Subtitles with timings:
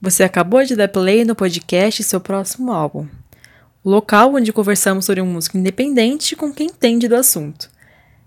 [0.00, 3.08] Você acabou de dar play no podcast Seu Próximo Álbum,
[3.82, 7.68] o local onde conversamos sobre música independente com quem entende do assunto.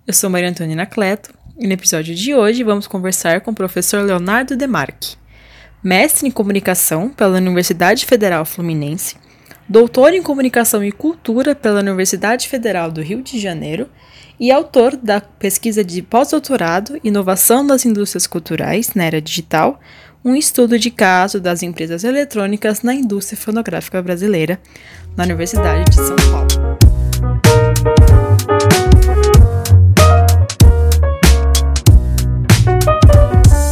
[0.05, 4.03] Eu sou Maria Antônia Cleto e no episódio de hoje vamos conversar com o professor
[4.03, 5.15] Leonardo Demarque,
[5.81, 9.15] mestre em comunicação pela Universidade Federal Fluminense,
[9.69, 13.87] doutor em comunicação e cultura pela Universidade Federal do Rio de Janeiro
[14.37, 19.79] e autor da pesquisa de pós-doutorado Inovação das Indústrias Culturais na Era Digital
[20.23, 24.61] um estudo de caso das empresas eletrônicas na indústria fonográfica brasileira,
[25.17, 26.77] na Universidade de São Paulo.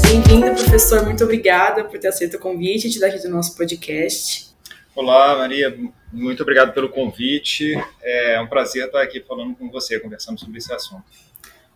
[0.02, 1.06] Bem-vindo, professor.
[1.06, 4.50] Muito obrigada por ter aceito o convite e te dar aqui do nosso podcast.
[4.96, 5.78] Olá, Maria.
[6.12, 7.76] Muito obrigado pelo convite.
[8.02, 11.04] É um prazer estar aqui falando com você, conversando sobre esse assunto.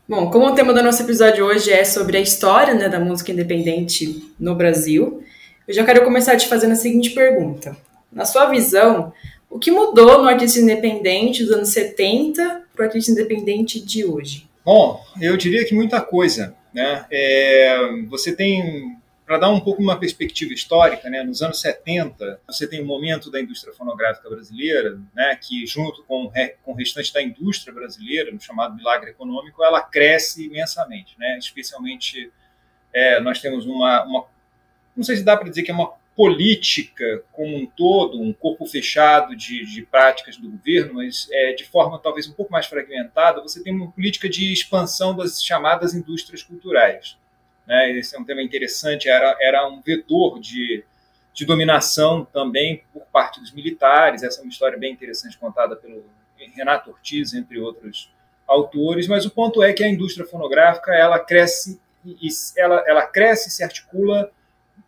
[0.05, 3.31] Bom, como o tema do nosso episódio hoje é sobre a história né, da música
[3.31, 5.23] independente no Brasil,
[5.65, 7.77] eu já quero começar te fazendo a seguinte pergunta.
[8.11, 9.13] Na sua visão,
[9.49, 14.45] o que mudou no artista independente dos anos 70 para o artista independente de hoje?
[14.65, 16.53] Bom, eu diria que muita coisa.
[16.73, 17.05] Né?
[17.09, 17.77] É,
[18.09, 22.81] você tem para dar um pouco uma perspectiva histórica, né, nos anos 70, você tem
[22.81, 27.73] um momento da indústria fonográfica brasileira, né, que junto com, com o restante da indústria
[27.73, 32.31] brasileira, no chamado milagre econômico, ela cresce imensamente, né, especialmente
[32.93, 34.25] é, nós temos uma, uma,
[34.95, 38.65] não sei se dá para dizer que é uma política como um todo, um corpo
[38.67, 43.41] fechado de, de práticas do governo, mas é, de forma talvez um pouco mais fragmentada,
[43.41, 47.17] você tem uma política de expansão das chamadas indústrias culturais
[47.65, 47.91] né?
[47.91, 50.83] Esse é um tema interessante, era, era um vetor de,
[51.33, 54.23] de dominação também por parte dos militares.
[54.23, 56.03] Essa é uma história bem interessante contada pelo
[56.55, 58.11] Renato Ortiz, entre outros
[58.47, 59.07] autores.
[59.07, 63.51] Mas o ponto é que a indústria fonográfica ela cresce e ela, ela cresce e
[63.51, 64.29] se articula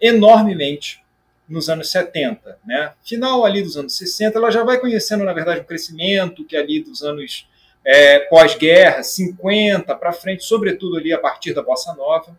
[0.02, 1.04] enormemente
[1.48, 2.94] nos anos 70, né?
[3.04, 6.84] Final ali dos anos 60, ela já vai conhecendo na verdade o crescimento que ali
[6.84, 7.48] dos anos
[7.86, 12.36] é, pós-guerra, 50 para frente, sobretudo ali a partir da bossa nova.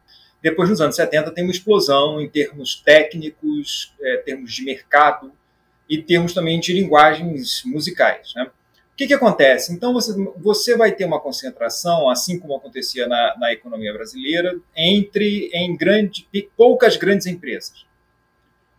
[0.48, 5.32] Depois, nos anos 70, tem uma explosão em termos técnicos, é, termos de mercado
[5.90, 8.32] e termos também de linguagens musicais.
[8.36, 8.44] Né?
[8.44, 9.72] O que, que acontece?
[9.72, 15.50] Então, você, você vai ter uma concentração, assim como acontecia na, na economia brasileira, entre
[15.52, 17.84] em grande, poucas grandes empresas.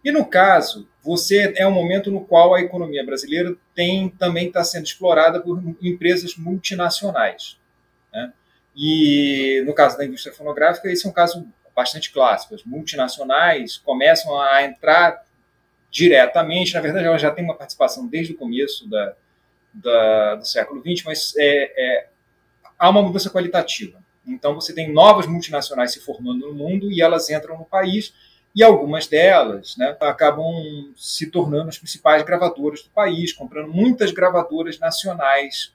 [0.05, 4.63] E no caso, você é um momento no qual a economia brasileira tem também está
[4.63, 7.59] sendo explorada por empresas multinacionais.
[8.13, 8.31] Né?
[8.73, 11.45] E no caso da indústria fonográfica, esse é um caso
[11.77, 12.55] bastante clássico.
[12.55, 15.23] As multinacionais começam a entrar
[15.91, 19.13] diretamente, na verdade, ela já tem uma participação desde o começo da,
[19.71, 22.07] da do século XX, mas é, é,
[22.79, 23.99] há uma mudança qualitativa.
[24.25, 28.11] Então, você tem novas multinacionais se formando no mundo e elas entram no país,
[28.55, 34.79] e algumas delas né, acabam se tornando as principais gravadoras do país, comprando muitas gravadoras
[34.79, 35.71] nacionais?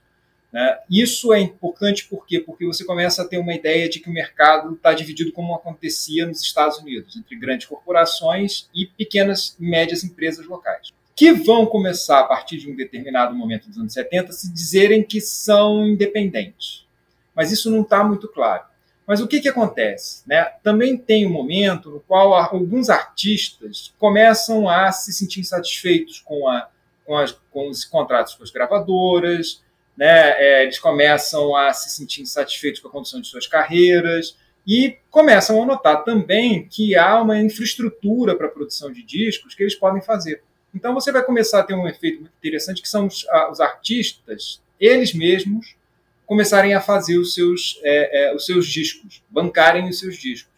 [0.90, 2.38] Isso é importante por quê?
[2.38, 6.26] Porque você começa a ter uma ideia de que o mercado está dividido como acontecia
[6.26, 12.20] nos Estados Unidos, entre grandes corporações e pequenas e médias empresas locais, que vão começar,
[12.20, 16.86] a partir de um determinado momento dos anos 70, a se dizerem que são independentes.
[17.34, 18.64] Mas isso não está muito claro.
[19.06, 20.22] Mas o que, que acontece?
[20.26, 20.44] Né?
[20.62, 26.68] Também tem um momento no qual alguns artistas começam a se sentir insatisfeitos com, a,
[27.04, 29.62] com, as, com os contratos com as gravadoras,
[29.96, 30.30] né?
[30.40, 34.36] É, eles começam a se sentir insatisfeitos com a condição de suas carreiras
[34.66, 39.62] e começam a notar também que há uma infraestrutura para a produção de discos que
[39.62, 40.42] eles podem fazer.
[40.74, 44.62] Então você vai começar a ter um efeito muito interessante que são os, os artistas,
[44.80, 45.76] eles mesmos,
[46.24, 50.50] começarem a fazer os seus, é, é, os seus discos, bancarem os seus discos.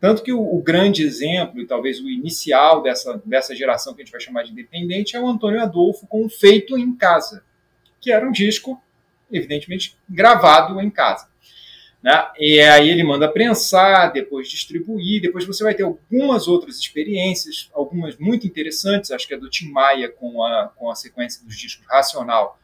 [0.00, 4.04] Tanto que o, o, grande exemplo, e talvez o inicial dessa, dessa geração que a
[4.04, 7.42] gente vai chamar de independente, é o Antônio Adolfo com o Feito em Casa
[8.00, 8.80] que era um disco,
[9.30, 11.28] evidentemente, gravado em casa.
[12.02, 12.26] Né?
[12.38, 18.16] E aí ele manda prensar, depois distribuir, depois você vai ter algumas outras experiências, algumas
[18.16, 21.84] muito interessantes, acho que é do Tim Maia com a, com a sequência dos discos
[21.88, 22.58] Racional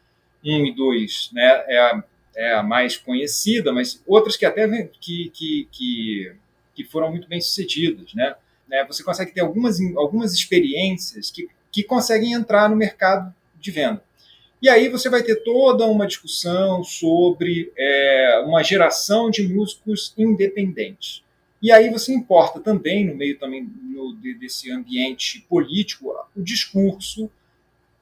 [0.44, 1.64] 1 e 2, né?
[1.66, 2.04] é, a,
[2.36, 4.68] é a mais conhecida, mas outras que até
[5.00, 6.32] que, que, que,
[6.74, 8.14] que foram muito bem sucedidas.
[8.14, 8.36] Né?
[8.68, 8.84] né?
[8.84, 14.02] Você consegue ter algumas, algumas experiências que, que conseguem entrar no mercado de venda.
[14.64, 21.22] E aí você vai ter toda uma discussão sobre é, uma geração de músicos independentes.
[21.60, 27.30] E aí você importa também, no meio também no, desse ambiente político, o discurso,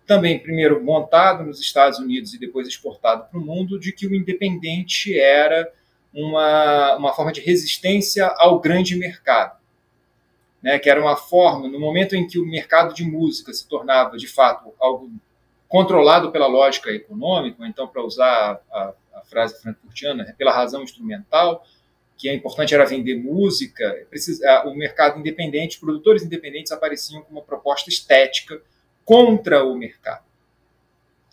[0.07, 4.15] também primeiro montado nos Estados Unidos e depois exportado para o mundo, de que o
[4.15, 5.69] independente era
[6.15, 9.59] uma, uma forma de resistência ao grande mercado.
[10.63, 14.17] né, que era uma forma, no momento em que o mercado de música se tornava,
[14.17, 15.11] de fato, algo
[15.73, 21.65] controlado pela lógica econômica, então, para usar a, a frase frankfurtiana, pela razão instrumental,
[22.15, 27.41] que é importante era vender música, precisa, o mercado independente, produtores independentes apareciam com uma
[27.41, 28.61] proposta estética
[29.03, 30.23] contra o mercado.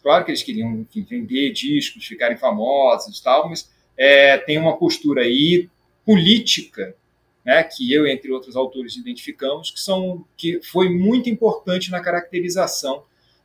[0.02, 4.78] Claro que eles queriam enfim, vender discos, ficarem famosos e tal, mas é, tem uma
[4.78, 5.70] postura aí
[6.06, 6.96] política
[7.44, 13.04] né, que eu, entre outros autores, identificamos, que, são, que foi muito importante na caracterização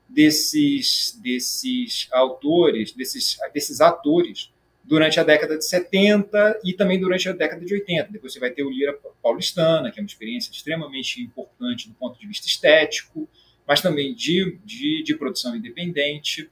[0.09, 4.53] desses, desses autores, desses, desses atores,
[4.85, 8.13] durante a década de 70 e também durante a década de 80.
[8.13, 12.19] Depois você vai ter o Lira Paulistana, que é uma experiência extremamente importante do ponto
[12.19, 13.29] de vista estético,
[13.67, 16.51] mas também de, de, de produção independente.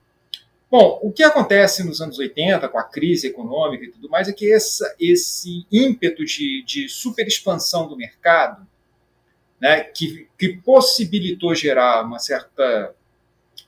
[0.70, 4.32] Bom, o que acontece nos anos 80, com a crise econômica e tudo mais, é
[4.32, 8.66] que essa, esse ímpeto de, de super expansão do mercado,
[9.60, 12.94] né, que, que possibilitou gerar uma certa,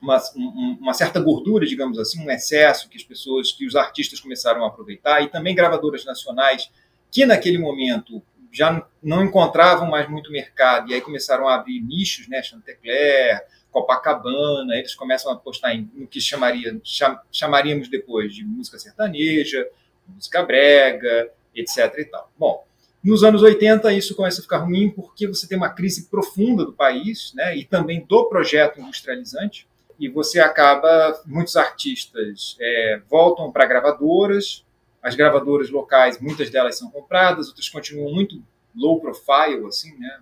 [0.01, 4.63] uma, uma certa gordura, digamos assim, um excesso que as pessoas, que os artistas começaram
[4.63, 6.69] a aproveitar, e também gravadoras nacionais
[7.11, 8.21] que naquele momento
[8.51, 14.75] já não encontravam mais muito mercado, e aí começaram a abrir nichos, né, Chantecler, Copacabana,
[14.77, 19.67] eles começam a apostar em, no que chamaria, cham, chamaríamos depois de música sertaneja,
[20.07, 21.93] música brega, etc.
[21.97, 22.31] E tal.
[22.37, 22.65] Bom,
[23.03, 26.71] nos anos 80 isso começa a ficar ruim porque você tem uma crise profunda do
[26.71, 29.67] país né, e também do projeto industrializante,
[29.99, 34.65] e você acaba, muitos artistas é, voltam para gravadoras,
[35.01, 38.43] as gravadoras locais, muitas delas são compradas, outras continuam muito
[38.75, 40.19] low profile, assim, né,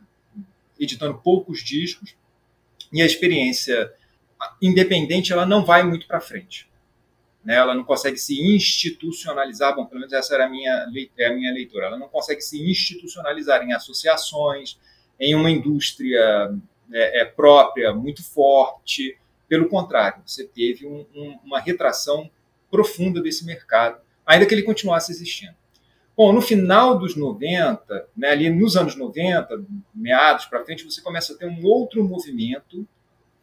[0.79, 2.15] editando poucos discos,
[2.91, 3.91] e a experiência
[4.61, 6.69] independente ela não vai muito para frente.
[7.43, 7.55] Né?
[7.55, 10.87] Ela não consegue se institucionalizar, bom, pelo menos essa era a minha,
[11.17, 14.77] é a minha leitura, ela não consegue se institucionalizar em associações,
[15.19, 16.53] em uma indústria
[16.91, 19.17] é, é, própria muito forte.
[19.53, 22.27] Pelo contrário, você teve um, um, uma retração
[22.71, 25.53] profunda desse mercado, ainda que ele continuasse existindo.
[26.17, 29.63] Bom, no final dos 90, né, ali nos anos 90,
[29.93, 32.87] meados para frente, você começa a ter um outro movimento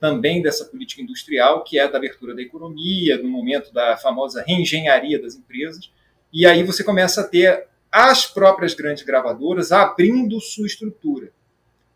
[0.01, 5.23] também dessa política industrial, que é da abertura da economia, no momento da famosa reengenharia
[5.23, 5.93] das empresas,
[6.33, 11.31] e aí você começa a ter as próprias grandes gravadoras abrindo sua estrutura,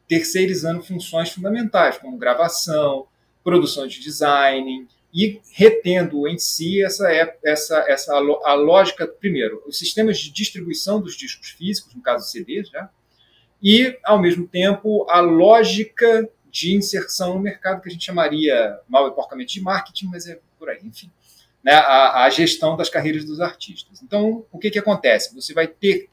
[0.06, 3.08] terceirizando funções fundamentais, como gravação,
[3.44, 7.08] produção de design, e retendo em si essa,
[7.44, 12.68] essa, essa a lógica, primeiro, os sistemas de distribuição dos discos físicos, no caso CDs,
[12.72, 12.88] né?
[13.62, 19.06] e, ao mesmo tempo, a lógica de inserção no mercado, que a gente chamaria mal
[19.06, 21.10] e porcamente de marketing, mas é por aí, enfim.
[21.62, 21.72] Né?
[21.72, 24.02] A, a gestão das carreiras dos artistas.
[24.02, 25.32] Então, o que, que acontece?
[25.34, 26.10] Você vai ter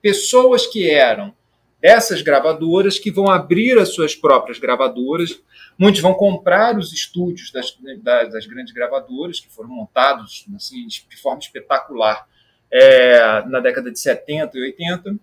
[0.00, 1.34] pessoas que eram
[1.80, 5.40] dessas gravadoras que vão abrir as suas próprias gravadoras.
[5.78, 11.16] Muitos vão comprar os estúdios das, das, das grandes gravadoras, que foram montados assim, de
[11.16, 12.26] forma espetacular
[12.70, 15.18] é, na década de 70 e 80,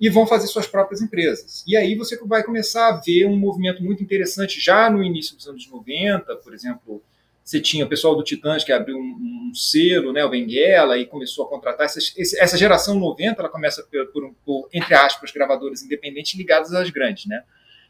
[0.00, 1.62] e vão fazer suas próprias empresas.
[1.66, 5.46] E aí você vai começar a ver um movimento muito interessante já no início dos
[5.46, 7.02] anos 90, por exemplo,
[7.50, 11.04] você tinha o pessoal do Titãs que abriu um, um selo, né, o Benguela, e
[11.04, 11.84] começou a contratar.
[11.84, 16.90] Essas, essa geração 90, ela começa por, por, por, entre aspas, gravadores independentes ligados às
[16.90, 17.42] grandes, né?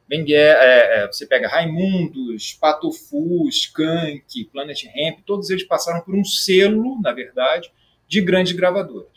[0.09, 6.25] Benguela, é, é, você pega Raimundos, Patofu, Skank, Planet Ramp, todos eles passaram por um
[6.25, 7.71] selo, na verdade,
[8.09, 9.11] de grandes gravadoras.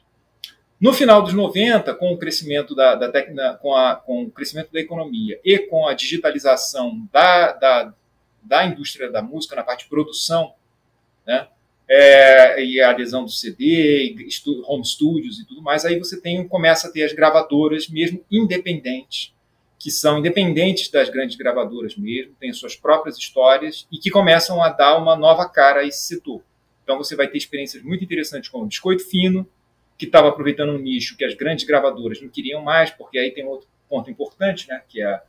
[0.79, 4.81] No final dos 90, com o crescimento da, da, com, a, com o crescimento da
[4.81, 7.93] economia e com a digitalização da, da
[8.43, 10.53] da indústria da música na parte de produção,
[11.25, 11.47] né?
[11.87, 14.15] É, e a adesão do CD,
[14.65, 19.33] home studios e tudo mais, aí você tem começa a ter as gravadoras mesmo independentes,
[19.77, 24.69] que são independentes das grandes gravadoras mesmo, têm suas próprias histórias e que começam a
[24.69, 26.41] dar uma nova cara a esse setor.
[26.83, 29.47] Então você vai ter experiências muito interessantes como o Biscoito Fino,
[29.97, 33.45] que estava aproveitando um nicho que as grandes gravadoras não queriam mais, porque aí tem
[33.45, 35.21] outro ponto importante, né, que é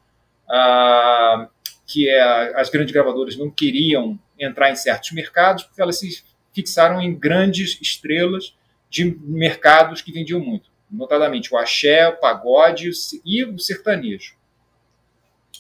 [0.49, 1.49] a,
[1.87, 2.21] que é,
[2.59, 6.23] as grandes gravadoras não queriam entrar em certos mercados porque elas se
[6.53, 8.57] fixaram em grandes estrelas
[8.89, 12.91] de mercados que vendiam muito, notadamente o axé, o pagode
[13.25, 14.35] e o sertanejo.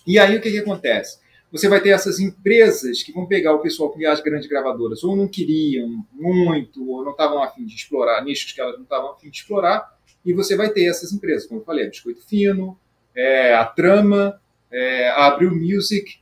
[0.07, 1.19] E aí o que, que acontece?
[1.51, 5.15] Você vai ter essas empresas que vão pegar o pessoal que as grandes gravadoras ou
[5.15, 9.31] não queriam muito, ou não estavam afim de explorar nichos que elas não estavam afim
[9.31, 12.79] de explorar, e você vai ter essas empresas, como eu falei, Biscoito Fino,
[13.15, 14.41] é, a Trama,
[14.75, 16.19] é, a Abril Music,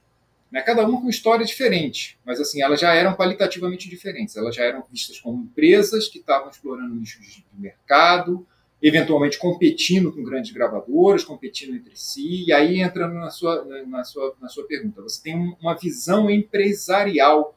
[0.51, 4.37] né, cada uma com história diferente, mas assim elas já eram qualitativamente diferentes.
[4.37, 8.47] Elas já eram vistas como empresas que estavam explorando nichos de mercado,
[8.83, 14.37] eventualmente competindo com grandes gravadoras, competindo entre si, e aí entra na sua, na sua,
[14.41, 15.01] na sua pergunta.
[15.01, 17.57] Você tem uma visão empresarial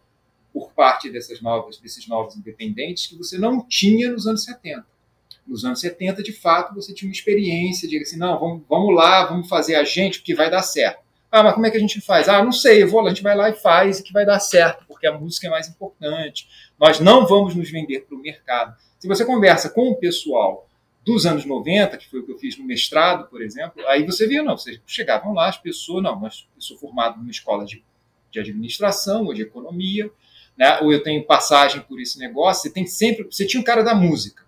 [0.53, 4.85] por parte dessas novas, desses novos independentes que você não tinha nos anos 70.
[5.47, 9.25] Nos anos 70, de fato, você tinha uma experiência de assim, não, vamos, vamos lá,
[9.25, 11.05] vamos fazer a gente, porque vai dar certo.
[11.31, 12.29] Ah, mas como é que a gente faz?
[12.29, 14.39] Ah, não sei, eu vou lá, a gente vai lá e faz, que vai dar
[14.39, 16.47] certo, porque a música é mais importante.
[16.79, 18.75] Nós não vamos nos vender para o mercado.
[18.99, 20.67] Se você conversa com o pessoal
[21.05, 24.25] dos anos 90, que foi o que eu fiz no mestrado, por exemplo, aí você
[24.27, 27.83] via, não, vocês chegavam lá, as pessoas, não, mas eu sou formado numa escola de,
[28.31, 30.09] de administração ou de economia,
[30.57, 33.83] né, ou eu tenho passagem por esse negócio, você tem sempre, você tinha um cara
[33.83, 34.43] da música,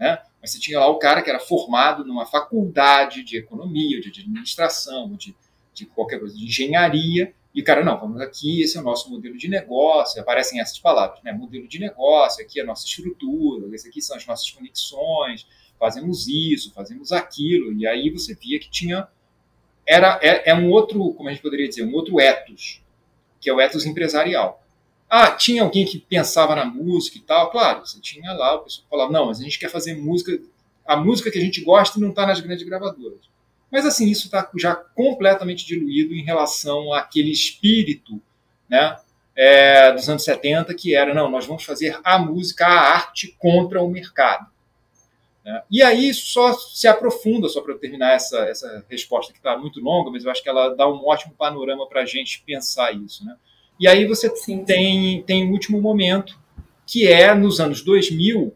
[0.00, 4.08] né, mas você tinha lá o cara que era formado numa faculdade de economia, de
[4.08, 5.34] administração, de,
[5.72, 9.36] de qualquer coisa, de engenharia, e cara, não, vamos aqui, esse é o nosso modelo
[9.36, 11.32] de negócio, aparecem essas palavras, né?
[11.32, 15.46] Modelo de negócio, aqui é a nossa estrutura, esse aqui são as nossas conexões,
[15.78, 19.06] fazemos isso, fazemos aquilo, e aí você via que tinha.
[19.86, 22.82] Era, é, é um outro, como a gente poderia dizer, um outro ethos,
[23.40, 24.61] que é o ethos empresarial.
[25.14, 28.86] Ah, tinha alguém que pensava na música e tal, claro, você tinha lá, o pessoal
[28.88, 30.40] falava, não, mas a gente quer fazer música,
[30.86, 33.20] a música que a gente gosta não está nas grandes gravadoras.
[33.70, 38.22] Mas assim, isso está já completamente diluído em relação àquele espírito
[38.66, 38.96] né,
[39.36, 43.82] é, dos anos 70, que era, não, nós vamos fazer a música, a arte contra
[43.82, 44.46] o mercado.
[45.44, 45.62] Né?
[45.70, 50.10] E aí só se aprofunda, só para terminar essa, essa resposta que está muito longa,
[50.10, 53.26] mas eu acho que ela dá um ótimo panorama para a gente pensar isso.
[53.26, 53.36] Né?
[53.82, 56.38] E aí você sim, tem, tem o último momento,
[56.86, 58.54] que é nos anos 2000,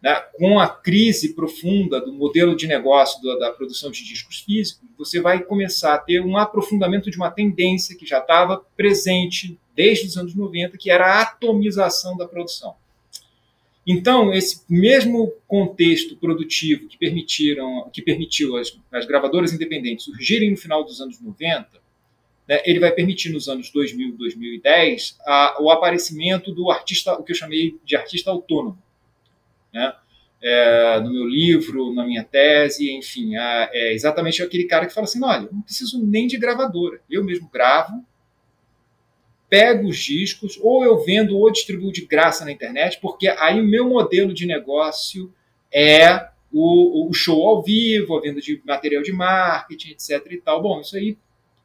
[0.00, 4.88] né, com a crise profunda do modelo de negócio da, da, produção de discos físicos,
[4.96, 10.06] você vai começar a ter um aprofundamento de uma tendência que já estava presente desde
[10.06, 12.76] os anos 90, que era a atomização da produção.
[13.84, 20.56] Então, esse mesmo contexto produtivo que, permitiram, que permitiu as, as gravadoras independentes surgirem no
[20.56, 21.81] final dos anos 90,
[22.52, 27.32] né, ele vai permitir nos anos 2000, 2010 a, o aparecimento do artista, o que
[27.32, 28.78] eu chamei de artista autônomo
[29.72, 29.94] né?
[30.44, 35.04] É, no meu livro, na minha tese, enfim, é, é exatamente aquele cara que fala
[35.04, 38.04] assim: olha, não preciso nem de gravadora, eu mesmo gravo,
[39.48, 43.64] pego os discos, ou eu vendo ou distribuo de graça na internet, porque aí o
[43.64, 45.32] meu modelo de negócio
[45.72, 50.26] é o, o show ao vivo, a venda de material de marketing, etc.
[50.32, 50.60] e tal.
[50.60, 51.16] Bom, isso aí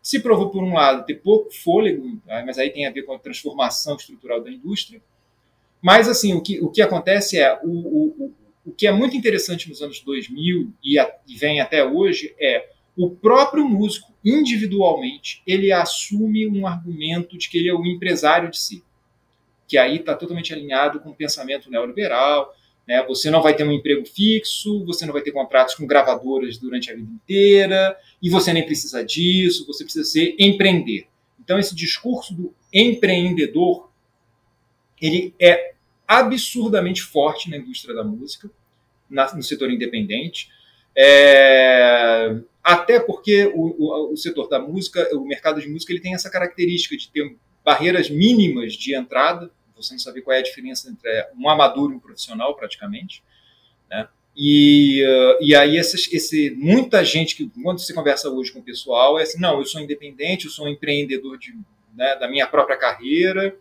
[0.07, 2.43] se provou, por um lado, ter pouco fôlego, tá?
[2.45, 5.01] mas aí tem a ver com a transformação estrutural da indústria
[5.81, 8.33] mas, assim, o que, o que acontece é, o, o,
[8.65, 12.69] o que é muito interessante nos anos 2000 e, a, e vem até hoje é
[12.95, 18.57] o próprio músico, individualmente, ele assume um argumento de que ele é o empresário de
[18.57, 18.83] si,
[19.67, 22.53] que aí está totalmente alinhado com o pensamento neoliberal,
[22.87, 23.03] né?
[23.07, 26.89] Você não vai ter um emprego fixo, você não vai ter contratos com gravadoras durante
[26.91, 31.07] a vida inteira, e você nem precisa disso, você precisa ser empreender.
[31.39, 33.87] Então, esse discurso do empreendedor
[35.01, 35.73] ele é
[36.07, 38.49] absurdamente forte na indústria da música,
[39.09, 40.49] na, no setor independente,
[40.95, 46.15] é, até porque o, o, o, setor da música, o mercado de música, ele tem
[46.15, 50.89] essa característica de ter barreiras mínimas de entrada, você não sabe qual é a diferença
[50.89, 53.23] entre um amador e um profissional, praticamente,
[53.89, 54.07] né?
[54.35, 58.63] E, uh, e aí essas, esse, muita gente que quando você conversa hoje com o
[58.63, 61.55] pessoal é assim, não, eu sou independente, eu sou um empreendedor de,
[61.95, 63.57] né, da minha própria carreira,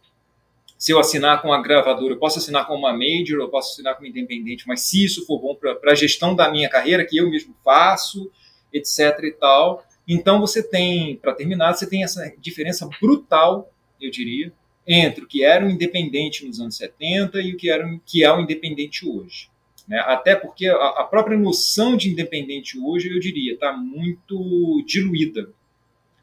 [0.78, 3.94] se eu assinar com a gravadora, eu posso assinar com uma major, eu posso assinar
[3.94, 7.16] com uma independente, mas se isso for bom para a gestão da minha carreira, que
[7.16, 8.30] eu mesmo faço,
[8.73, 9.82] etc e tal.
[10.06, 14.52] Então você tem, para terminar, você tem essa diferença brutal, eu diria,
[14.87, 18.33] entre o que era um independente nos anos 70 e o que, era, que é
[18.33, 19.49] o independente hoje.
[19.88, 19.99] Né?
[20.00, 25.50] Até porque a, a própria noção de independente hoje, eu diria, está muito diluída.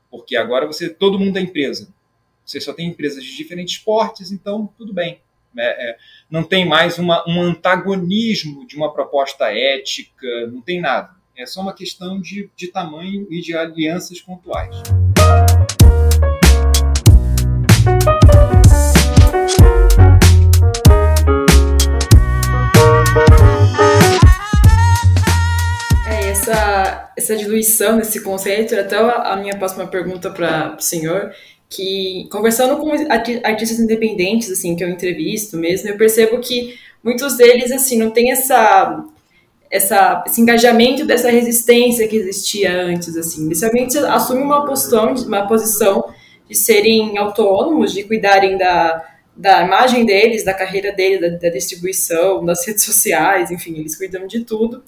[0.09, 1.93] Porque agora você todo mundo é empresa.
[2.45, 5.19] Você só tem empresas de diferentes portes, então tudo bem.
[5.57, 5.97] É, é,
[6.29, 11.15] não tem mais uma, um antagonismo de uma proposta ética, não tem nada.
[11.35, 14.75] É só uma questão de, de tamanho e de alianças pontuais.
[27.23, 31.31] Essa, diluição desse conceito, até a minha próxima pergunta para o senhor,
[31.69, 32.91] que conversando com
[33.43, 38.31] artistas independentes assim que eu entrevisto mesmo, eu percebo que muitos deles assim não tem
[38.31, 39.03] essa
[39.71, 43.45] essa esse engajamento dessa resistência que existia antes assim.
[43.47, 46.03] Eles realmente assumem uma posição, uma posição
[46.47, 52.45] de serem autônomos, de cuidarem da da imagem deles, da carreira deles, da, da distribuição,
[52.45, 54.83] das redes sociais, enfim, eles cuidam de tudo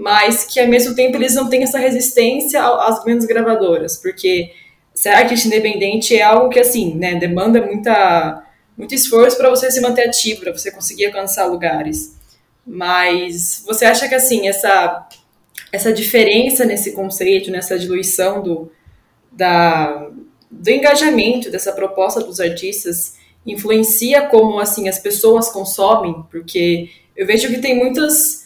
[0.00, 4.50] mas que ao mesmo tempo eles não têm essa resistência às grandes gravadoras, porque
[4.94, 8.46] ser artista independente é algo que assim, né, demanda muita
[8.78, 12.16] muito esforço para você se manter ativo, para você conseguir alcançar lugares.
[12.66, 15.06] Mas você acha que assim, essa
[15.70, 18.72] essa diferença nesse conceito, nessa diluição do
[19.30, 20.08] da
[20.50, 23.16] do engajamento dessa proposta dos artistas
[23.46, 28.39] influencia como assim as pessoas consomem, porque eu vejo que tem muitas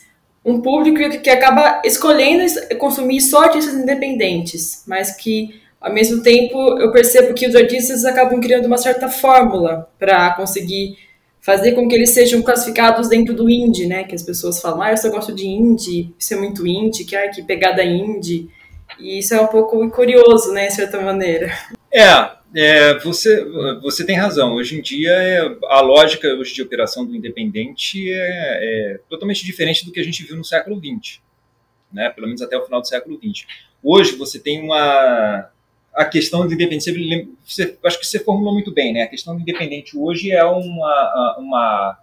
[0.45, 2.45] um público que acaba escolhendo
[2.79, 8.41] consumir só artistas independentes, mas que ao mesmo tempo eu percebo que os artistas acabam
[8.41, 10.97] criando uma certa fórmula para conseguir
[11.41, 14.05] fazer com que eles sejam classificados dentro do indie, né?
[14.05, 17.15] Que as pessoas falam, ah, eu só gosto de indie, isso é muito indie, que,
[17.15, 18.49] ah, que pegada indie.
[18.99, 21.53] E isso é um pouco curioso, né, de certa maneira.
[21.93, 23.45] É, é, você,
[23.81, 24.55] você tem razão.
[24.55, 28.15] Hoje em dia, é, a lógica hoje de operação do independente é,
[28.95, 31.21] é, totalmente diferente do que a gente viu no século XX,
[31.93, 32.11] né?
[32.11, 33.47] pelo menos até o final do século XX.
[33.83, 35.51] Hoje, você tem uma.
[35.93, 39.03] A questão do independente, você, acho que você formulou muito bem, né?
[39.03, 41.99] A questão do independente hoje é uma, uma,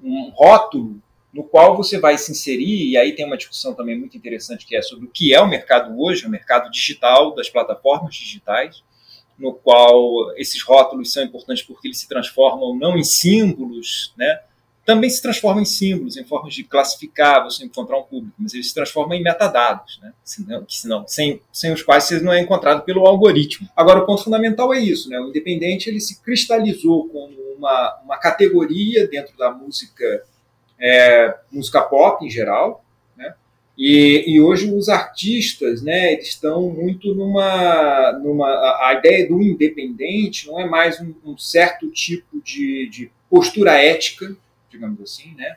[0.00, 4.16] um rótulo no qual você vai se inserir, e aí tem uma discussão também muito
[4.16, 8.14] interessante que é sobre o que é o mercado hoje, o mercado digital, das plataformas
[8.14, 8.84] digitais
[9.38, 14.40] no qual esses rótulos são importantes porque eles se transformam não em símbolos, né?
[14.84, 18.68] também se transformam em símbolos, em formas de classificar, você encontrar um público, mas eles
[18.68, 20.12] se transformam em metadados, né?
[20.22, 23.68] senão, senão, sem, sem os quais você não é encontrado pelo algoritmo.
[23.74, 25.18] Agora, o ponto fundamental é isso, né?
[25.18, 30.22] o independente ele se cristalizou como uma, uma categoria dentro da música,
[30.78, 32.84] é, música pop em geral,
[33.76, 38.12] e, e, hoje os artistas né, estão muito numa.
[38.22, 43.10] numa a, a ideia do independente não é mais um, um certo tipo de, de,
[43.28, 44.36] postura ética,
[44.70, 45.56] digamos assim, né,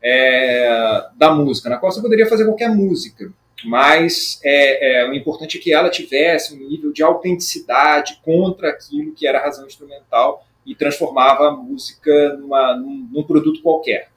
[0.00, 3.32] é, da música, na qual você poderia fazer qualquer música,
[3.64, 9.12] mas é, é, o importante é que ela tivesse um nível de autenticidade contra aquilo
[9.12, 14.10] que era a razão instrumental e transformava a música numa, num, num produto qualquer.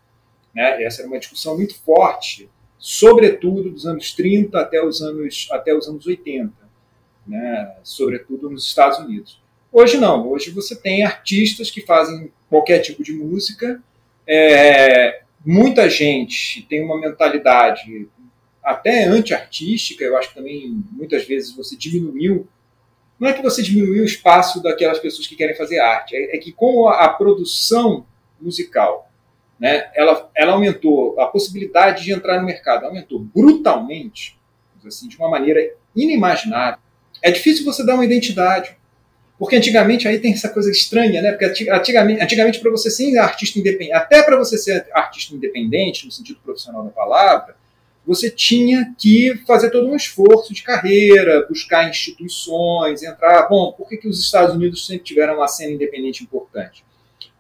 [0.54, 0.84] Né?
[0.84, 2.48] Essa era uma discussão muito forte
[2.80, 6.52] sobretudo dos anos 30 até os anos, até os anos 80,
[7.28, 7.76] né?
[7.84, 9.42] sobretudo nos Estados Unidos.
[9.72, 13.84] Hoje não, hoje você tem artistas que fazem qualquer tipo de música,
[14.26, 18.08] é, muita gente tem uma mentalidade
[18.64, 22.48] até anti-artística, eu acho que também muitas vezes você diminuiu
[23.20, 26.40] não é que você diminuiu o espaço daquelas pessoas que querem fazer arte, é, é
[26.40, 28.06] que com a, a produção
[28.40, 29.09] musical
[29.60, 34.40] né, ela, ela aumentou a possibilidade de entrar no mercado, aumentou brutalmente,
[34.86, 35.60] assim, de uma maneira
[35.96, 36.80] inimaginável.
[37.22, 38.78] É difícil você dar uma identidade,
[39.38, 41.32] porque antigamente aí tem essa coisa estranha, né?
[41.32, 46.12] Porque antigamente, antigamente para você ser artista independente, até para você ser artista independente no
[46.12, 47.56] sentido profissional da palavra,
[48.06, 53.48] você tinha que fazer todo um esforço de carreira, buscar instituições, entrar.
[53.48, 56.84] Bom, por que, que os Estados Unidos sempre tiveram uma cena independente importante?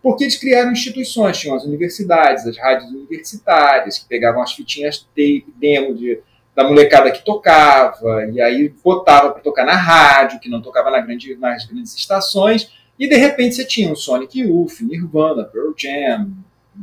[0.02, 5.54] Porque eles criaram instituições, tinham as universidades, as rádios universitárias, que pegavam as fitinhas tape,
[5.58, 6.20] demo de,
[6.56, 11.00] da molecada que tocava, e aí botava para tocar na rádio, que não tocava na
[11.00, 16.32] grande, nas grandes estações, e de repente você tinha o Sonic Youth, Nirvana, Pearl Jam,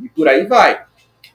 [0.03, 0.86] e por aí vai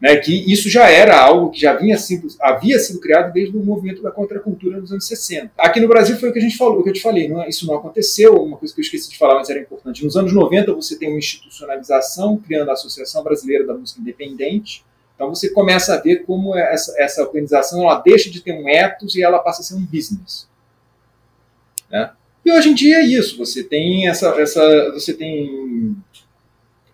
[0.02, 3.64] né, que isso já era algo que já vinha sido, havia sido criado desde o
[3.64, 5.52] movimento da contracultura nos anos 60.
[5.56, 7.44] Aqui no Brasil foi o que a gente falou, o que eu te falei, não,
[7.44, 10.04] é, isso não aconteceu, uma coisa que eu esqueci de falar, mas era importante.
[10.04, 14.84] Nos anos 90 você tem uma institucionalização, criando a Associação Brasileira da Música Independente,
[15.14, 19.14] então você começa a ver como essa, essa organização ela deixa de ter um ethos
[19.14, 20.48] e ela passa a ser um business.
[21.92, 22.10] Né?
[22.44, 25.96] E hoje em dia é isso, você tem essa, essa você tem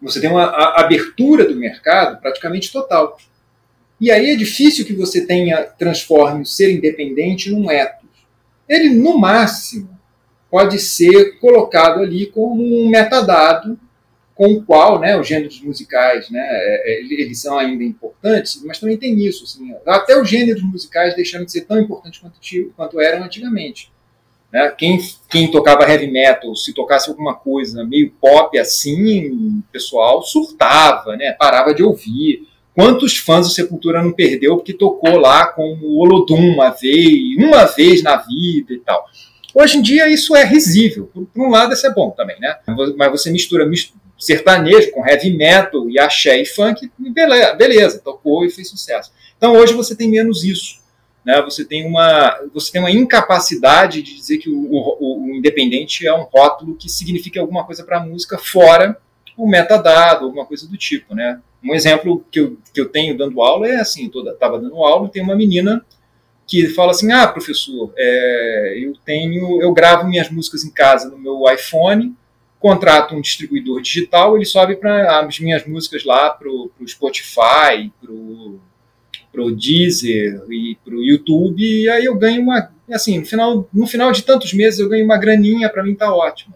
[0.02, 0.46] você tem uma
[0.80, 3.18] abertura do mercado praticamente total.
[4.00, 8.08] E aí é difícil que você tenha transforme o ser independente num ethos.
[8.70, 9.90] Ele, no máximo,
[10.50, 13.80] pode ser colocado ali como um metadado
[14.36, 18.80] com o qual né, os gêneros musicais né, é, é, eles são ainda importantes, mas
[18.80, 19.44] também tem isso.
[19.44, 22.40] Assim, até os gêneros musicais deixaram de ser tão importantes quanto,
[22.76, 23.92] quanto eram antigamente.
[24.52, 24.74] Né?
[24.78, 31.16] Quem, quem tocava heavy metal, se tocasse alguma coisa meio pop assim, o pessoal surtava,
[31.16, 31.34] né?
[31.34, 32.48] parava de ouvir.
[32.74, 37.66] Quantos fãs o Sepultura não perdeu porque tocou lá com o Olodum uma vez, uma
[37.66, 39.06] vez na vida e tal.
[39.54, 41.10] Hoje em dia isso é risível.
[41.12, 42.56] Por, por um lado isso é bom também, né?
[42.96, 48.44] Mas você mistura, mistura sertanejo com heavy metal e axé e funk, beleza, beleza, tocou
[48.46, 49.12] e fez sucesso.
[49.38, 50.87] Então hoje você tem menos isso
[51.28, 56.08] né, você, tem uma, você tem uma incapacidade de dizer que o, o, o independente
[56.08, 58.98] é um rótulo que significa alguma coisa para a música fora
[59.36, 61.14] o metadado, alguma coisa do tipo.
[61.14, 61.42] Né?
[61.62, 65.12] Um exemplo que eu, que eu tenho dando aula é assim, estava dando aula e
[65.12, 65.86] tem uma menina
[66.48, 71.18] que fala assim: ah, professor, é, eu tenho, eu gravo minhas músicas em casa no
[71.18, 72.16] meu iPhone,
[72.58, 78.14] contrato um distribuidor digital, ele sobe para as minhas músicas lá para o Spotify, para
[78.14, 78.62] o
[79.52, 84.12] Deezer e para o YouTube, e aí eu ganho uma, assim, no final, no final
[84.12, 86.56] de tantos meses eu ganho uma graninha, para mim tá ótimo.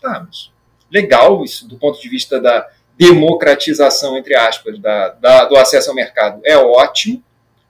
[0.00, 0.50] Tá, mas
[0.90, 5.94] legal isso do ponto de vista da democratização, entre aspas, da, da, do acesso ao
[5.94, 7.22] mercado, é ótimo.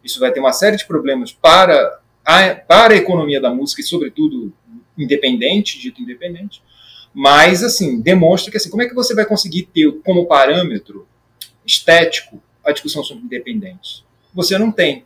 [0.03, 3.85] Isso vai ter uma série de problemas para a, para a economia da música e,
[3.85, 4.53] sobretudo,
[4.97, 6.63] independente, dito independente.
[7.13, 11.07] Mas, assim, demonstra que, assim, como é que você vai conseguir ter como parâmetro
[11.67, 14.05] estético a discussão sobre independência?
[14.39, 15.05] Você não tem.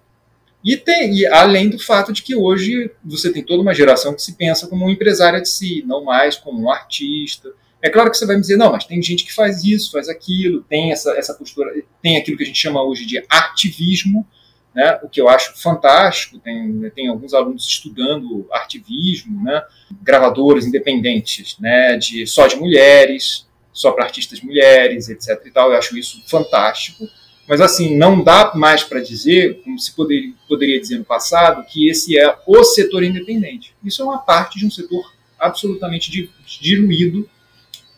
[0.63, 4.21] E tem, e além do fato de que hoje você tem toda uma geração que
[4.21, 7.49] se pensa como um empresária de si, não mais como um artista.
[7.81, 10.07] É claro que você vai me dizer, não, mas tem gente que faz isso, faz
[10.11, 14.29] aquilo, tem essa, essa postura, tem aquilo que a gente chama hoje de ativismo,
[14.75, 16.39] né, o que eu acho fantástico.
[16.39, 19.65] Tem, tem alguns alunos estudando ativismo, né,
[20.03, 25.41] gravadoras independentes, né, de, só de mulheres, só para artistas mulheres, etc.
[25.47, 25.73] E tal.
[25.73, 27.09] Eu acho isso fantástico.
[27.53, 31.87] Mas, assim, não dá mais para dizer, como se poderia, poderia dizer no passado, que
[31.87, 33.75] esse é o setor independente.
[33.85, 37.29] Isso é uma parte de um setor absolutamente diluído,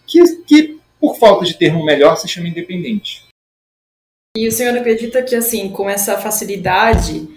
[0.09, 3.27] que, que por falta de termo melhor, se chama independente.
[4.37, 7.29] E o senhor acredita que, assim, com essa facilidade,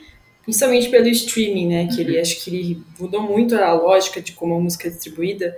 [0.41, 2.21] principalmente pelo streaming, né, que ele uhum.
[2.21, 5.55] acho que ele mudou muito a lógica de como a música é distribuída,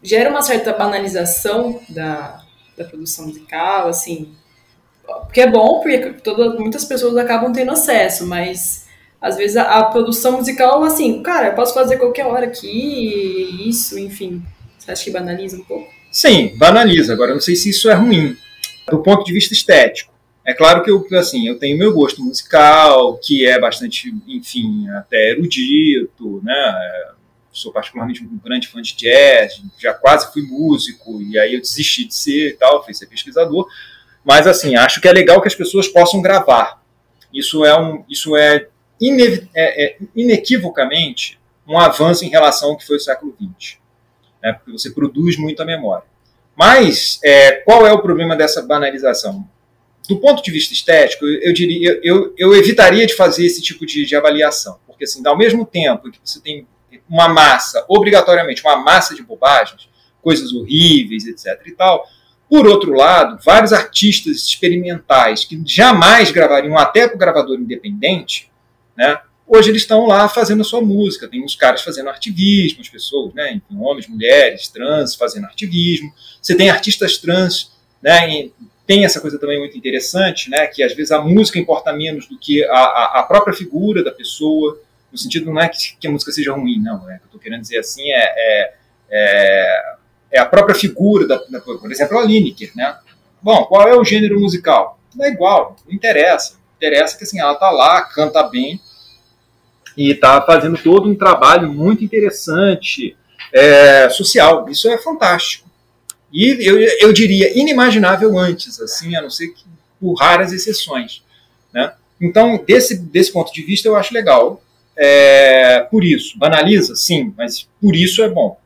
[0.00, 2.44] gera uma certa banalização da,
[2.76, 4.32] da produção musical, assim,
[5.24, 8.88] porque é bom, porque toda, muitas pessoas acabam tendo acesso, mas
[9.20, 13.98] às vezes a, a, produção musical, assim, cara, eu posso fazer qualquer hora aqui, isso,
[13.98, 14.42] enfim.
[14.78, 15.86] Você acha que banaliza um pouco?
[16.10, 17.12] Sim, banaliza.
[17.12, 18.36] Agora, eu não sei se isso é ruim,
[18.90, 20.12] do ponto de vista estético.
[20.44, 25.32] É claro que eu, assim, eu tenho meu gosto musical, que é bastante, enfim, até
[25.32, 27.06] erudito, né?
[27.52, 32.06] Sou particularmente um grande fã de jazz, já quase fui músico, e aí eu desisti
[32.06, 33.68] de ser e tal, fui ser pesquisador.
[34.24, 36.82] Mas, assim, acho que é legal que as pessoas possam gravar.
[37.32, 38.66] Isso é, um, isso é,
[39.02, 43.78] é, é inequivocamente um avanço em relação ao que foi o século XX.
[44.42, 44.52] Né?
[44.52, 46.04] Porque você produz muita memória.
[46.56, 49.48] Mas, é, qual é o problema dessa banalização?
[50.08, 54.04] Do ponto de vista estético, eu, diria, eu, eu evitaria de fazer esse tipo de,
[54.04, 54.78] de avaliação.
[54.86, 56.66] Porque, assim, ao mesmo tempo que você tem
[57.08, 59.88] uma massa, obrigatoriamente, uma massa de bobagens,
[60.20, 61.60] coisas horríveis, etc.
[61.66, 62.06] e tal,
[62.50, 68.50] por outro lado, vários artistas experimentais que jamais gravariam até para o gravador independente,
[68.96, 71.28] né, hoje eles estão lá fazendo a sua música.
[71.28, 76.12] Tem uns caras fazendo ativismo, as pessoas, né, homens, mulheres, trans fazendo ativismo.
[76.42, 77.70] Você tem artistas trans,
[78.02, 78.50] né,
[78.84, 82.36] tem essa coisa também muito interessante, né, que às vezes a música importa menos do
[82.36, 84.82] que a, a, a própria figura da pessoa,
[85.12, 87.26] no sentido não é que, que a música seja ruim, não, é, o que eu
[87.26, 88.74] estou querendo dizer assim é, é,
[89.08, 89.99] é
[90.32, 92.96] é a própria figura, da, da, por exemplo, a Lineker, né?
[93.42, 94.98] Bom, qual é o gênero musical?
[95.14, 96.58] Não é igual, não interessa.
[96.76, 98.80] Interessa que assim, ela está lá, canta bem
[99.96, 103.16] e está fazendo todo um trabalho muito interessante
[103.52, 104.68] é, social.
[104.68, 105.68] Isso é fantástico.
[106.32, 109.64] E eu, eu diria inimaginável antes, assim, a não ser que
[110.00, 111.22] por raras exceções.
[111.72, 111.92] Né?
[112.20, 114.62] Então, desse, desse ponto de vista, eu acho legal.
[114.96, 116.94] É, por isso, banaliza?
[116.94, 118.59] Sim, mas por isso é bom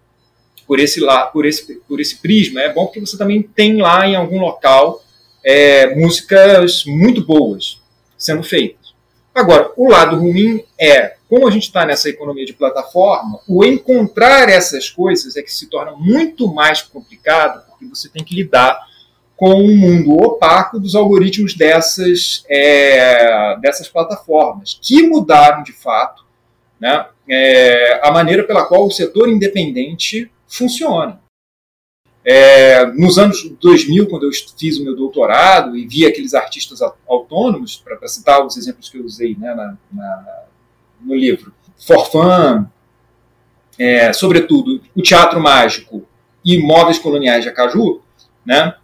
[0.67, 4.07] por esse, lá, por, esse, por esse prisma, é bom porque você também tem lá
[4.07, 5.03] em algum local
[5.45, 7.81] é, músicas muito boas
[8.17, 8.95] sendo feitas.
[9.35, 14.49] Agora, o lado ruim é, como a gente está nessa economia de plataforma, o encontrar
[14.49, 18.79] essas coisas é que se torna muito mais complicado, porque você tem que lidar
[19.37, 26.25] com o um mundo opaco dos algoritmos dessas, é, dessas plataformas, que mudaram de fato
[26.79, 31.21] né, é, a maneira pela qual o setor independente funciona.
[32.25, 37.77] É, nos anos 2000, quando eu fiz o meu doutorado e vi aqueles artistas autônomos,
[37.77, 40.45] para citar os exemplos que eu usei né, na, na,
[41.03, 42.71] no livro, Forfan,
[43.79, 46.07] é, sobretudo o Teatro Mágico
[46.43, 48.01] e Móveis Coloniais de Acaju,
[48.47, 48.75] né,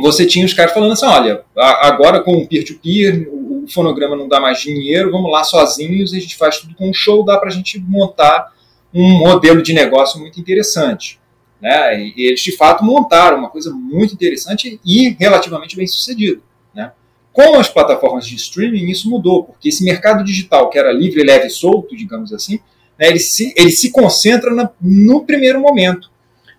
[0.00, 4.28] você tinha os caras falando assim, olha, agora com o peer-to-peer, -peer, o fonograma não
[4.28, 7.48] dá mais dinheiro, vamos lá sozinhos, a gente faz tudo com um show, dá para
[7.48, 8.52] a gente montar
[8.92, 11.20] um modelo de negócio muito interessante.
[11.60, 12.00] Né?
[12.16, 16.40] E eles, de fato, montaram uma coisa muito interessante e relativamente bem sucedida.
[16.74, 16.92] Né?
[17.32, 21.46] Com as plataformas de streaming, isso mudou, porque esse mercado digital, que era livre, leve
[21.46, 22.58] e solto, digamos assim,
[22.98, 26.10] né, ele, se, ele se concentra na, no primeiro momento.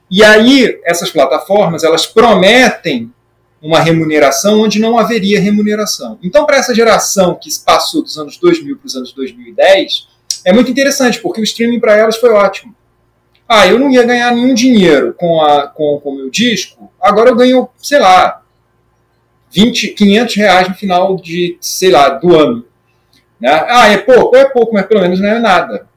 [0.10, 3.12] E aí, essas plataformas, elas prometem
[3.62, 6.18] uma remuneração onde não haveria remuneração.
[6.24, 10.08] Então, para essa geração que passou dos anos 2000 para os anos 2010,
[10.46, 12.76] é muito interessante, porque o streaming para elas foi ótimo.
[13.48, 17.36] Ah, eu não ia ganhar nenhum dinheiro com o com, com meu disco, agora eu
[17.36, 18.42] ganho, sei lá,
[19.52, 22.66] 20, 500 reais no final de, sei lá, do ano.
[23.40, 23.50] Né?
[23.52, 24.36] Ah, é pouco?
[24.36, 25.88] É pouco, mas pelo menos não é nada.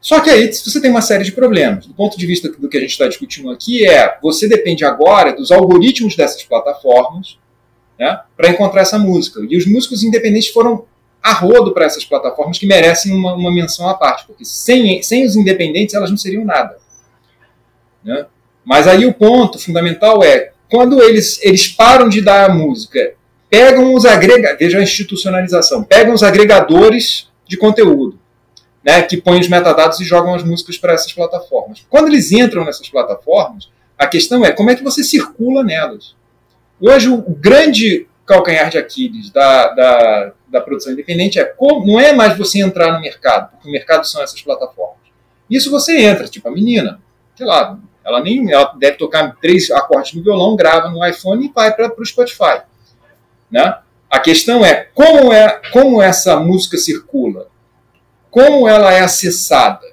[0.00, 1.86] Só que aí você tem uma série de problemas.
[1.86, 5.32] Do ponto de vista do que a gente está discutindo aqui, é você depende agora
[5.32, 7.38] dos algoritmos dessas plataformas
[7.98, 9.40] né, para encontrar essa música.
[9.48, 10.84] E os músicos independentes foram
[11.24, 15.24] a rodo para essas plataformas que merecem uma, uma, menção à parte, porque sem, sem
[15.24, 16.76] os independentes elas não seriam nada.
[18.04, 18.26] Né?
[18.62, 23.14] Mas aí o ponto fundamental é quando eles, eles param de dar a música,
[23.48, 28.18] pegam os agregadores, veja a institucionalização, pegam os agregadores de conteúdo
[28.84, 31.86] né, que põem os metadados e jogam as músicas para essas plataformas.
[31.88, 36.14] Quando eles entram nessas plataformas, a questão é como é que você circula nelas.
[36.78, 42.12] Hoje, o grande calcanhar de Aquiles da, da, da produção independente é como, não é
[42.12, 44.98] mais você entrar no mercado, porque o mercado são essas plataformas.
[45.50, 47.00] Isso você entra, tipo a menina,
[47.36, 51.52] sei lá, ela nem ela deve tocar três acordes no violão, grava no iPhone e
[51.52, 52.62] vai para o Spotify.
[53.50, 53.78] Né?
[54.08, 57.48] A questão é como, é como essa música circula
[58.34, 59.86] como ela é acessada.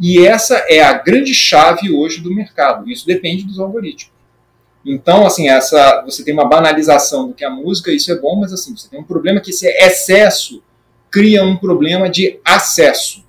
[0.00, 2.90] E essa é a grande chave hoje do mercado.
[2.90, 4.14] Isso depende dos algoritmos.
[4.84, 8.40] Então, assim, essa você tem uma banalização do que é a música, isso é bom,
[8.40, 10.60] mas assim, você tem um problema que esse excesso
[11.08, 13.24] cria um problema de acesso.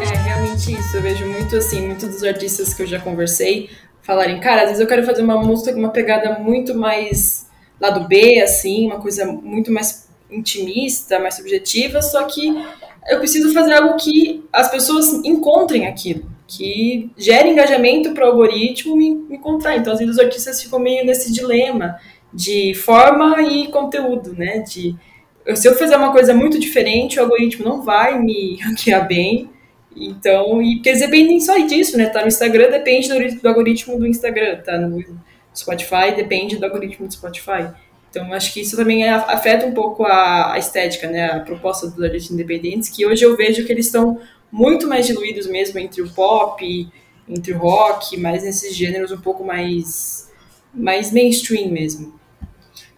[0.00, 0.96] É realmente isso.
[0.96, 3.68] Eu vejo muito assim, muitos dos artistas que eu já conversei
[4.02, 7.48] falarem, cara, às vezes eu quero fazer uma música com uma pegada muito mais
[7.80, 12.54] lado B, assim, uma coisa muito mais intimista, mais subjetiva, só que
[13.08, 18.96] eu preciso fazer algo que as pessoas encontrem aquilo, que gere engajamento para o algoritmo
[18.96, 19.76] me, me encontrar.
[19.76, 21.98] Então, às vezes, os artistas ficam meio nesse dilema
[22.32, 24.60] de forma e conteúdo, né?
[24.60, 24.96] De
[25.54, 29.50] se eu fizer uma coisa muito diferente, o algoritmo não vai me ranquear bem,
[29.94, 32.06] então, e porque dependem só disso, né?
[32.06, 35.04] Tá no Instagram, depende do, do algoritmo do Instagram, tá no
[35.54, 37.68] Spotify, depende do algoritmo do Spotify.
[38.12, 41.30] Então, acho que isso também afeta um pouco a, a estética, né?
[41.30, 44.20] A proposta dos artistas independentes, que hoje eu vejo que eles estão
[44.50, 46.88] muito mais diluídos mesmo entre o pop,
[47.26, 50.30] entre o rock, mais nesses gêneros um pouco mais,
[50.74, 52.20] mais mainstream mesmo.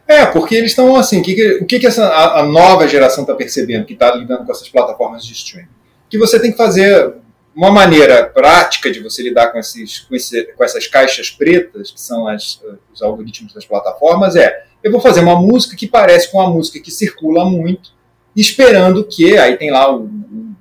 [0.07, 3.23] É, porque eles estão assim, o que, o que, que essa, a, a nova geração
[3.23, 5.69] está percebendo que está lidando com essas plataformas de streaming?
[6.15, 7.15] que você tem que fazer
[7.55, 12.01] uma maneira prática de você lidar com, esses, com, esse, com essas caixas pretas, que
[12.01, 12.61] são as,
[12.93, 16.79] os algoritmos das plataformas, é eu vou fazer uma música que parece com uma música
[16.79, 17.95] que circula muito,
[18.37, 20.57] esperando que, aí tem lá o, o,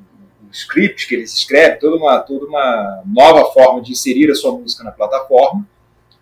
[0.47, 4.53] o script que eles escrevem, toda uma, toda uma nova forma de inserir a sua
[4.53, 5.67] música na plataforma,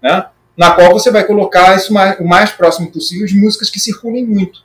[0.02, 0.26] né,
[0.58, 4.26] na qual você vai colocar isso mais, o mais próximo possível de músicas que circulem
[4.26, 4.64] muito.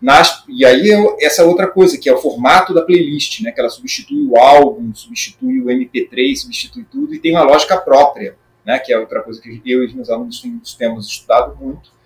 [0.00, 3.70] Nas, e aí essa outra coisa, que é o formato da playlist, né, que ela
[3.70, 8.92] substitui o álbum, substitui o MP3, substitui tudo e tem uma lógica própria, né, que
[8.92, 10.42] é outra coisa que eu e os meus alunos
[10.76, 11.97] temos estudado muito.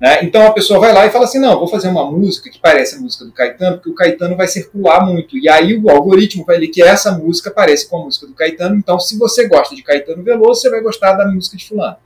[0.00, 0.22] Né?
[0.22, 2.96] Então a pessoa vai lá e fala assim: não, vou fazer uma música que parece
[2.96, 5.36] a música do Caetano, porque o Caetano vai circular muito.
[5.36, 8.76] E aí o algoritmo vai ler que essa música parece com a música do Caetano.
[8.76, 11.96] Então, se você gosta de Caetano Veloso, você vai gostar da música de Fulano.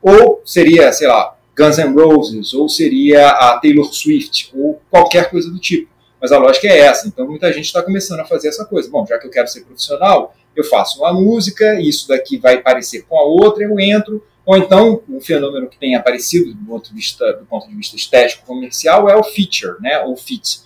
[0.00, 5.50] Ou seria, sei lá, Guns N' Roses, ou seria a Taylor Swift, ou qualquer coisa
[5.50, 5.90] do tipo.
[6.20, 7.08] Mas a lógica é essa.
[7.08, 8.88] Então muita gente está começando a fazer essa coisa.
[8.88, 13.04] Bom, já que eu quero ser profissional, eu faço uma música, isso daqui vai parecer
[13.08, 14.24] com a outra, eu entro.
[14.44, 17.96] Ou então, um fenômeno que tem aparecido do ponto de vista, do ponto de vista
[17.96, 20.62] estético comercial é o feature, né, ou fit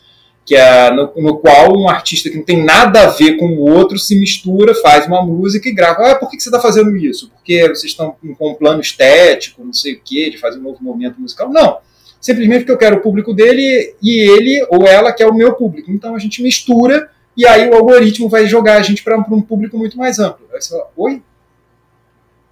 [0.46, 3.68] que é no, no, qual um artista que não tem nada a ver com o
[3.68, 6.12] outro se mistura, faz uma música e grava.
[6.12, 7.28] Ah, por que, que você está fazendo isso?
[7.30, 10.78] Porque vocês estão com um plano estético, não sei o quê, de fazer um novo
[10.80, 11.50] momento musical?
[11.50, 11.78] Não.
[12.20, 15.90] Simplesmente porque eu quero o público dele e ele ou ela quer o meu público.
[15.90, 19.76] Então a gente mistura e aí o algoritmo vai jogar a gente para um público
[19.76, 20.46] muito mais amplo.
[20.52, 21.22] Aí você fala, oi?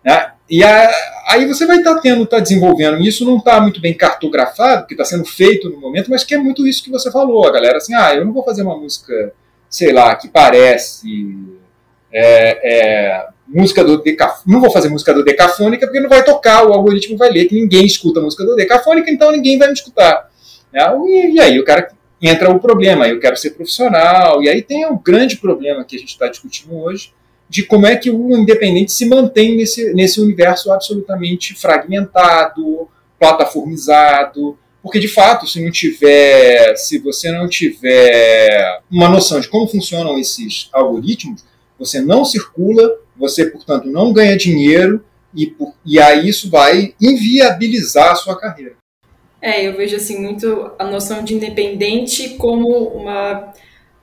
[0.04, 0.32] Né?
[0.48, 0.90] E a,
[1.28, 3.00] aí você vai estar tá tendo, tá desenvolvendo.
[3.00, 6.38] Isso não está muito bem cartografado, que está sendo feito no momento, mas que é
[6.38, 7.46] muito isso que você falou.
[7.46, 9.32] A galera assim, ah, eu não vou fazer uma música,
[9.70, 11.08] sei lá, que parece
[12.12, 14.52] é, é, música do decafônica.
[14.52, 17.54] Não vou fazer música do decafônica porque não vai tocar, o algoritmo vai ler que
[17.54, 20.30] ninguém escuta música do decafônica, então ninguém vai me escutar.
[20.70, 20.82] Né?
[21.06, 21.90] E, e aí o cara
[22.26, 25.98] entra o problema, eu quero ser profissional, e aí tem um grande problema que a
[25.98, 27.12] gente está discutindo hoje,
[27.48, 34.98] de como é que o independente se mantém nesse, nesse universo absolutamente fragmentado, plataformizado, Porque,
[34.98, 40.68] de fato, se não tiver, se você não tiver uma noção de como funcionam esses
[40.74, 41.42] algoritmos,
[41.78, 45.02] você não circula, você, portanto, não ganha dinheiro
[45.34, 45.56] e,
[45.86, 48.76] e aí isso vai inviabilizar a sua carreira.
[49.44, 53.52] É, eu vejo assim muito a noção de independente como uma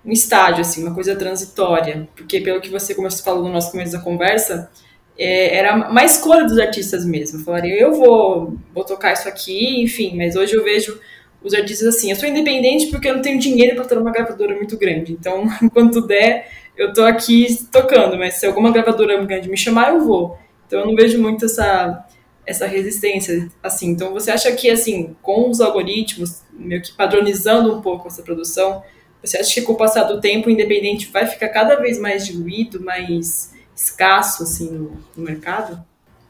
[0.06, 3.92] um estágio, assim, uma coisa transitória, porque pelo que você começou falou no nosso começo
[3.92, 4.70] da conversa,
[5.18, 7.44] é, era uma escolha dos artistas mesmo.
[7.44, 11.00] Falaria, eu vou, vou tocar isso aqui, enfim, mas hoje eu vejo
[11.44, 14.56] os artistas assim, eu sou independente porque eu não tenho dinheiro para ter uma gravadora
[14.56, 15.14] muito grande.
[15.14, 20.02] Então, enquanto der, eu tô aqui tocando, mas se alguma gravadora grande me chamar, eu
[20.02, 20.38] vou.
[20.68, 22.06] Então, eu não vejo muito essa
[22.52, 23.90] essa resistência, assim.
[23.90, 28.84] Então, você acha que assim, com os algoritmos, meio que padronizando um pouco essa produção,
[29.22, 32.26] você acha que com o passar do tempo o independente vai ficar cada vez mais
[32.26, 35.84] diluído, mais escasso assim no, no mercado?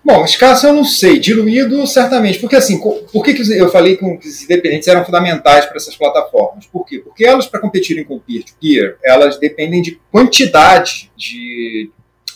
[0.03, 4.43] Bom, escasso eu não sei, diluído certamente, porque assim, por que, eu falei que os
[4.43, 6.65] independentes eram fundamentais para essas plataformas?
[6.65, 6.97] Por quê?
[6.97, 11.91] Porque elas, para competirem com o peer-to-peer, elas dependem de quantidade de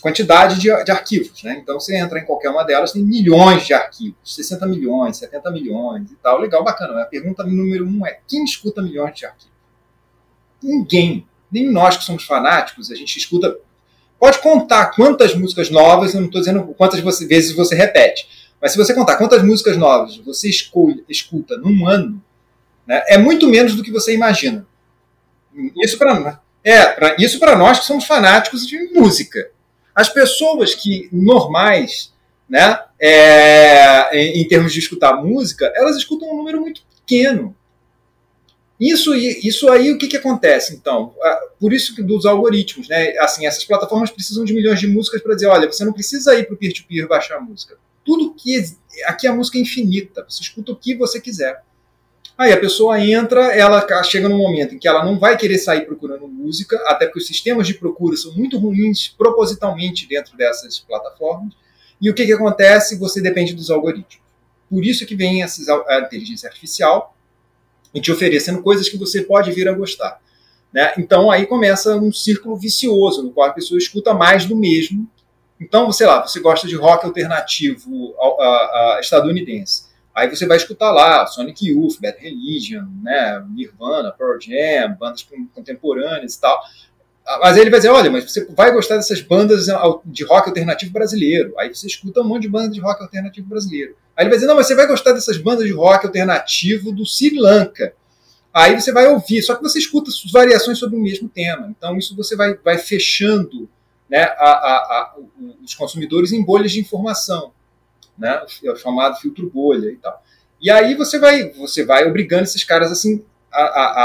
[0.06, 1.58] quantidade de, de, arquivos, né?
[1.60, 6.12] Então você entra em qualquer uma delas, tem milhões de arquivos, 60 milhões, 70 milhões
[6.12, 7.02] e tal, legal, bacana.
[7.02, 9.52] A pergunta número um é, quem escuta milhões de arquivos?
[10.62, 11.26] Ninguém.
[11.50, 13.58] Nem nós que somos fanáticos, a gente escuta
[14.18, 18.26] Pode contar quantas músicas novas, eu não estou dizendo quantas você, vezes você repete,
[18.62, 22.22] mas se você contar quantas músicas novas você escolhe, escuta num ano,
[22.86, 24.66] né, é muito menos do que você imagina.
[25.84, 29.50] Isso para é, isso para nós que somos fanáticos de música.
[29.96, 32.12] As pessoas que normais,
[32.46, 37.56] né, é, em, em termos de escutar música, elas escutam um número muito pequeno.
[38.78, 41.14] Isso, isso aí, o que, que acontece, então?
[41.22, 43.16] Ah, por isso que dos algoritmos, né?
[43.20, 46.44] Assim, essas plataformas precisam de milhões de músicas para dizer, olha, você não precisa ir
[46.44, 47.78] para o peer-to-peer baixar a música.
[48.04, 48.62] Tudo que...
[49.06, 51.62] Aqui a música é infinita, você escuta o que você quiser.
[52.38, 55.86] Aí a pessoa entra, ela chega num momento em que ela não vai querer sair
[55.86, 61.54] procurando música, até porque os sistemas de procura são muito ruins propositalmente dentro dessas plataformas.
[62.00, 62.98] E o que, que acontece?
[62.98, 64.24] Você depende dos algoritmos.
[64.68, 67.16] Por isso que vem essas, a inteligência artificial,
[67.94, 70.20] e te oferecendo coisas que você pode vir a gostar.
[70.70, 70.92] Né?
[70.98, 75.08] Então aí começa um círculo vicioso, no qual a pessoa escuta mais do mesmo.
[75.58, 78.14] Então, sei lá, você gosta de rock alternativo
[79.00, 79.84] estadunidense.
[80.16, 86.34] Aí você vai escutar lá Sonic Youth, Bad Religion, né, Nirvana, Pearl Jam, bandas contemporâneas
[86.34, 86.58] e tal.
[87.42, 89.66] Mas aí ele vai dizer, olha, mas você vai gostar dessas bandas
[90.06, 91.52] de rock alternativo brasileiro.
[91.58, 93.94] Aí você escuta um monte de bandas de rock alternativo brasileiro.
[94.16, 97.04] Aí ele vai dizer, não, mas você vai gostar dessas bandas de rock alternativo do
[97.04, 97.92] Sri Lanka.
[98.54, 101.74] Aí você vai ouvir, só que você escuta variações sobre o mesmo tema.
[101.76, 103.68] Então isso você vai, vai fechando
[104.08, 105.14] né, a, a, a,
[105.62, 107.52] os consumidores em bolhas de informação,
[108.18, 110.22] né, o chamado filtro bolha e tal.
[110.60, 113.24] E aí você vai, você vai obrigando esses caras assim,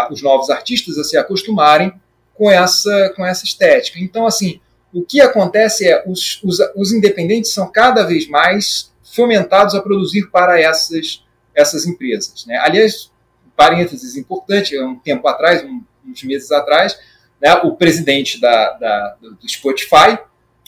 [0.10, 1.94] os novos artistas a se acostumarem
[2.34, 4.00] com essa, com essa estética.
[4.00, 4.60] Então, assim,
[4.94, 10.30] o que acontece é os, os, os independentes são cada vez mais fomentados a produzir
[10.30, 11.24] para essas,
[11.56, 12.46] essas empresas.
[12.46, 12.58] Né?
[12.58, 13.12] Aliás,
[13.56, 16.98] parênteses importante, um tempo atrás, um, uns meses atrás,
[17.42, 20.18] né, o presidente da, da do Spotify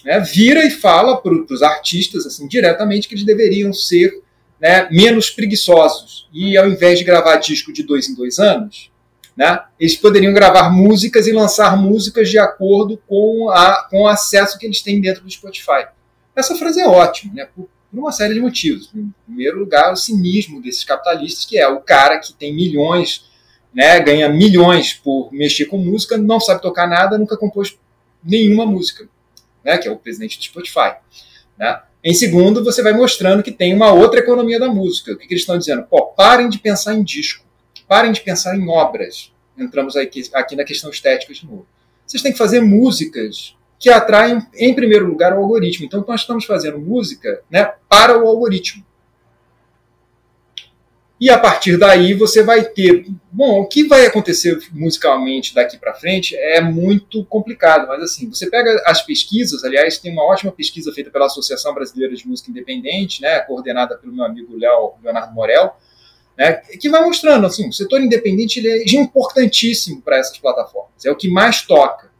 [0.04, 4.22] né, vira e fala para os artistas assim diretamente que eles deveriam ser
[4.60, 8.92] né, menos preguiçosos e ao invés de gravar disco de dois em dois anos,
[9.36, 9.62] né?
[9.80, 14.66] Eles poderiam gravar músicas e lançar músicas de acordo com, a, com o acesso que
[14.66, 15.88] eles têm dentro do Spotify.
[16.36, 17.48] Essa frase é ótima, né?
[17.56, 18.92] por, por uma série de motivos.
[18.96, 23.26] Em primeiro lugar, o cinismo desses capitalistas, que é o cara que tem milhões,
[23.74, 27.78] né, ganha milhões por mexer com música, não sabe tocar nada, nunca compôs
[28.24, 29.08] nenhuma música,
[29.64, 30.96] né, que é o presidente do Spotify.
[31.58, 31.82] Né?
[32.04, 35.14] Em segundo, você vai mostrando que tem uma outra economia da música.
[35.14, 35.84] O que, que eles estão dizendo?
[35.84, 37.44] Pô, parem de pensar em disco
[37.94, 39.32] parem de pensar em obras.
[39.56, 41.68] Entramos aqui, aqui na questão estética de novo.
[42.06, 45.86] Vocês têm que fazer músicas que atraem, em primeiro lugar, o algoritmo.
[45.86, 48.84] Então, nós estamos fazendo música né, para o algoritmo.
[51.24, 53.06] E a partir daí você vai ter.
[53.32, 58.50] Bom, o que vai acontecer musicalmente daqui para frente é muito complicado, mas assim, você
[58.50, 63.22] pega as pesquisas, aliás, tem uma ótima pesquisa feita pela Associação Brasileira de Música Independente,
[63.22, 65.78] né, coordenada pelo meu amigo Léo, Leonardo Morel,
[66.38, 71.16] né, que vai mostrando assim, o setor independente é importantíssimo para essas plataformas, é o
[71.16, 72.12] que mais toca.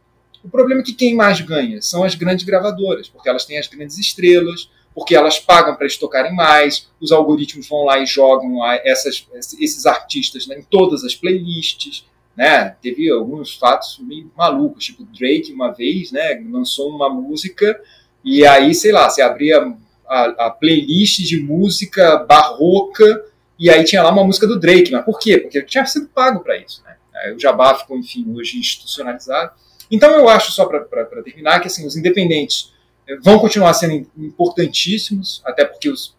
[0.42, 3.66] O problema é que quem mais ganha são as grandes gravadoras, porque elas têm as
[3.66, 8.64] grandes estrelas, porque elas pagam para eles tocarem mais, os algoritmos vão lá e jogam
[8.84, 9.26] essas,
[9.58, 12.06] esses artistas né, em todas as playlists.
[12.36, 12.76] Né?
[12.80, 17.80] Teve alguns fatos meio malucos, tipo Drake uma vez né, lançou uma música
[18.24, 19.74] e aí, sei lá, você abria
[20.06, 23.24] a, a playlist de música barroca
[23.58, 25.38] e aí tinha lá uma música do Drake, mas por quê?
[25.38, 26.94] Porque tinha sido pago para isso, né?
[27.34, 29.52] O Jabá ficou, enfim, hoje institucionalizado.
[29.90, 32.73] Então eu acho, só para terminar, que assim, os independentes
[33.22, 36.16] vão continuar sendo importantíssimos, até porque, os,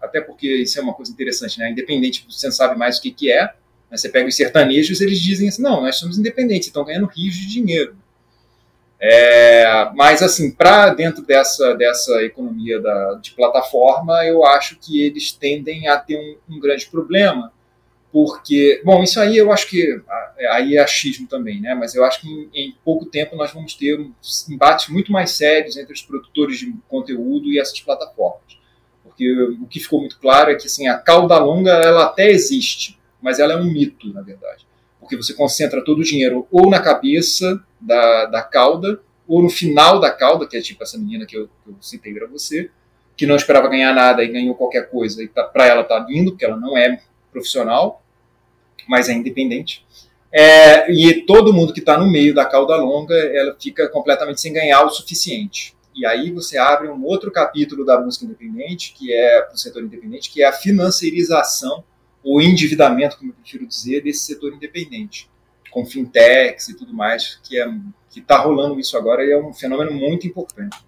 [0.00, 1.70] até porque isso é uma coisa interessante, né?
[1.70, 3.42] Independente, você não sabe mais o que, que é.
[3.90, 3.96] Né?
[3.96, 7.46] Você pega os sertanejos, eles dizem assim, não, nós somos independentes, estão ganhando rios de
[7.46, 7.96] dinheiro.
[9.06, 15.30] É, mas, assim, para dentro dessa, dessa economia da, de plataforma, eu acho que eles
[15.30, 17.52] tendem a ter um, um, grande problema,
[18.14, 20.00] porque, bom, isso aí eu acho que,
[20.52, 21.74] aí é achismo também, né?
[21.74, 23.98] mas eu acho que em, em pouco tempo nós vamos ter
[24.48, 28.56] embates muito mais sérios entre os produtores de conteúdo e essas plataformas.
[29.02, 29.28] Porque
[29.60, 33.40] o que ficou muito claro é que assim, a cauda longa ela até existe, mas
[33.40, 34.64] ela é um mito, na verdade
[35.04, 40.00] porque você concentra todo o dinheiro ou na cabeça da, da cauda, ou no final
[40.00, 42.70] da cauda, que é tipo essa menina que eu, que eu citei para você,
[43.16, 46.32] que não esperava ganhar nada e ganhou qualquer coisa, e tá, para ela tá lindo,
[46.32, 47.00] porque ela não é
[47.30, 48.02] profissional,
[48.88, 49.84] mas é independente.
[50.32, 54.52] É, e todo mundo que está no meio da cauda longa, ela fica completamente sem
[54.52, 55.74] ganhar o suficiente.
[55.94, 59.84] E aí você abre um outro capítulo da música independente, que é para o setor
[59.84, 61.84] independente, que é a financeirização
[62.24, 65.28] o endividamento, como eu prefiro dizer, desse setor independente,
[65.70, 67.68] com fintechs e tudo mais, que é
[68.10, 70.78] que está rolando isso agora e é um fenômeno muito importante.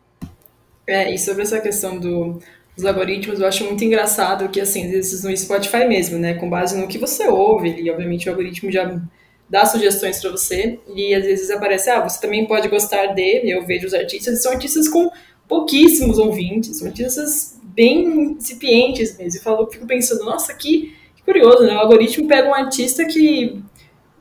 [0.87, 2.41] É, e sobre essa questão do,
[2.77, 6.79] dos algoritmos, eu acho muito engraçado que, assim, vezes no Spotify mesmo, né, com base
[6.79, 9.01] no que você ouve, e obviamente o algoritmo já
[9.49, 13.65] dá sugestões para você, e às vezes aparece, ah, você também pode gostar dele, eu
[13.65, 15.11] vejo os artistas, e são artistas com
[15.49, 20.95] pouquíssimos ouvintes, são artistas bem incipientes mesmo, e falo, fico pensando, nossa, que
[21.27, 21.75] curioso, né?
[21.75, 23.61] O algoritmo pega um artista que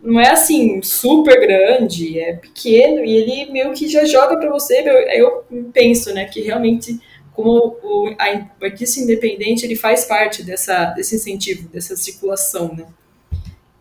[0.01, 4.81] não é assim super grande, é pequeno e ele meio que já joga para você.
[4.81, 6.99] Eu, eu, penso, né, que realmente
[7.35, 12.85] como o, a, o artista independente ele faz parte dessa desse incentivo, dessa circulação, né?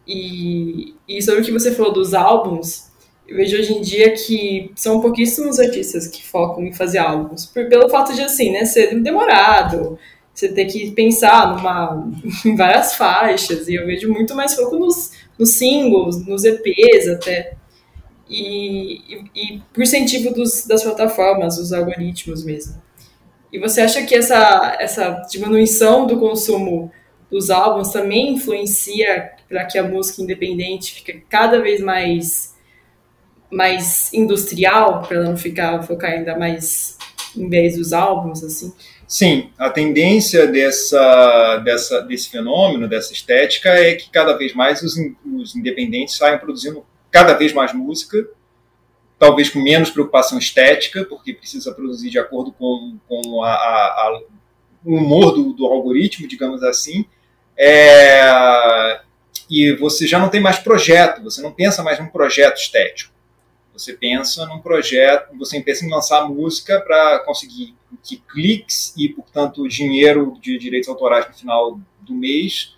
[0.06, 2.90] E, e sobre o que você falou dos álbuns,
[3.26, 7.66] eu vejo hoje em dia que são pouquíssimos artistas que focam em fazer álbuns, por,
[7.68, 9.98] pelo fato de assim, né, ser demorado,
[10.32, 12.12] você ter que pensar numa,
[12.44, 17.54] em várias faixas, e eu vejo muito mais foco nos, nos singles, nos EPs até.
[18.28, 22.82] E, e, e por incentivo dos, das plataformas, dos algoritmos mesmo.
[23.54, 26.90] E você acha que essa, essa diminuição do consumo
[27.30, 32.56] dos álbuns também influencia para que a música independente fique cada vez mais,
[33.48, 36.98] mais industrial, para não ficar focar ainda mais
[37.36, 38.74] em vez dos álbuns, assim?
[39.06, 44.96] Sim, a tendência dessa, dessa, desse fenômeno, dessa estética, é que cada vez mais os,
[45.32, 48.18] os independentes saiam produzindo cada vez mais música,
[49.24, 54.20] talvez com menos preocupação estética, porque precisa produzir de acordo com, com a, a, a,
[54.84, 57.06] o humor do, do, algoritmo, digamos assim.
[57.56, 59.00] É,
[59.48, 63.14] e você já não tem mais projeto, você não pensa mais num projeto estético.
[63.72, 69.66] Você pensa num projeto, você pensa em lançar música para conseguir que cliques e, portanto,
[69.66, 72.73] dinheiro de direitos autorais no final do mês.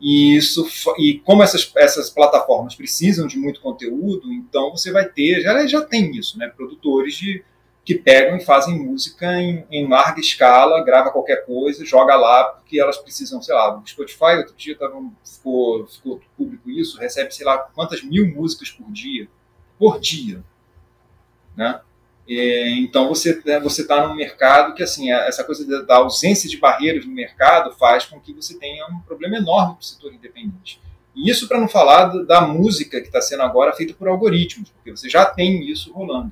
[0.00, 0.66] E isso
[0.98, 5.80] e como essas, essas plataformas precisam de muito conteúdo, então você vai ter, já, já
[5.80, 6.48] tem isso, né?
[6.48, 7.44] Produtores de,
[7.84, 12.78] que pegam e fazem música em, em larga escala, grava qualquer coisa, joga lá, porque
[12.78, 17.44] elas precisam, sei lá, o Spotify, outro dia tava, ficou, ficou público isso, recebe, sei
[17.44, 19.28] lá, quantas mil músicas por dia
[19.78, 20.42] por dia.
[21.56, 21.80] Né?
[22.28, 26.58] É, então você né, você está num mercado que assim essa coisa da ausência de
[26.58, 30.78] barreiras no mercado faz com que você tenha um problema enorme para o setor independente.
[31.16, 34.90] E isso para não falar da música que está sendo agora feita por algoritmos, porque
[34.90, 36.30] você já tem isso rolando.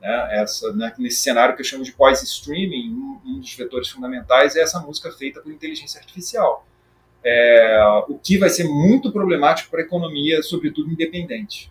[0.00, 0.40] Né?
[0.40, 4.62] Essa, né, nesse cenário que eu chamo de pós-streaming, um, um, dos vetores fundamentais é
[4.62, 6.66] essa música feita por inteligência artificial.
[7.22, 11.70] É, o que vai ser muito problemático para a economia, sobretudo independente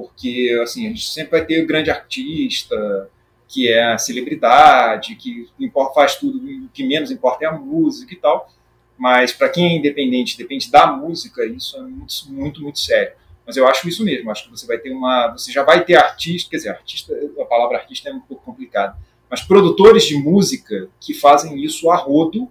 [0.00, 3.10] porque assim, a gente sempre vai ter o grande artista,
[3.46, 5.46] que é a celebridade, que
[5.94, 8.50] faz tudo, o que menos importa é a música e tal.
[8.96, 13.12] Mas para quem é independente, depende da música, isso é muito, muito, muito sério.
[13.46, 15.32] Mas eu acho isso mesmo, acho que você vai ter uma.
[15.32, 18.96] Você já vai ter artista, quer dizer, artista, a palavra artista é um pouco complicada,
[19.28, 22.50] mas produtores de música que fazem isso a rodo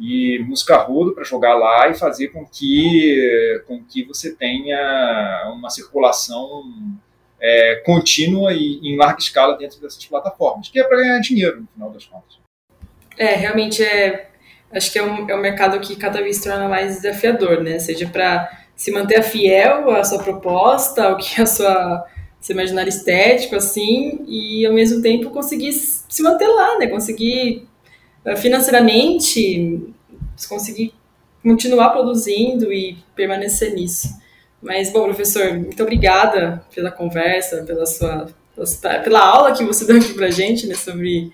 [0.00, 5.68] e música rodo para jogar lá e fazer com que, com que você tenha uma
[5.68, 6.64] circulação
[7.40, 11.68] é, contínua e em larga escala dentro dessas plataformas, que é para ganhar dinheiro no
[11.74, 12.38] final das contas.
[13.18, 14.30] É, realmente é.
[14.72, 17.78] Acho que é um, é um mercado que cada vez se torna mais desafiador, né?
[17.78, 22.06] Seja para se manter fiel à sua proposta, ao que a sua
[22.40, 26.86] seu imaginário estético, assim, e ao mesmo tempo conseguir se manter lá, né?
[26.86, 27.68] Conseguir
[28.36, 29.92] financeiramente
[30.48, 30.92] conseguir
[31.42, 34.08] continuar produzindo e permanecer nisso.
[34.62, 38.28] Mas, bom, professor, muito obrigada pela conversa, pela sua
[39.02, 41.32] pela aula que você deu aqui pra gente, né, sobre,